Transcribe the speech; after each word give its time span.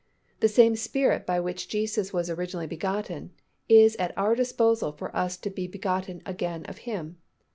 The 0.39 0.47
same 0.47 0.75
Spirit 0.75 1.27
by 1.27 1.39
which 1.39 1.67
Jesus 1.69 2.11
was 2.11 2.27
originally 2.27 2.65
begotten, 2.65 3.33
is 3.69 3.95
at 3.97 4.17
our 4.17 4.33
disposal 4.33 4.91
for 4.91 5.15
us 5.15 5.37
to 5.37 5.51
be 5.51 5.67
begotten 5.67 6.23
again 6.25 6.65
of 6.65 6.79
Him. 6.89 7.19